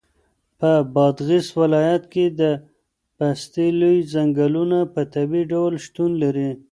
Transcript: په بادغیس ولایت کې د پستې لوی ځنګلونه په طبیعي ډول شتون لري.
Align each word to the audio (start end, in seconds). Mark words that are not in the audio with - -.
په 0.59 0.71
بادغیس 0.95 1.47
ولایت 1.61 2.03
کې 2.13 2.25
د 2.39 2.41
پستې 3.17 3.67
لوی 3.79 3.99
ځنګلونه 4.13 4.79
په 4.93 5.01
طبیعي 5.13 5.43
ډول 5.51 5.73
شتون 5.85 6.11
لري. 6.23 6.49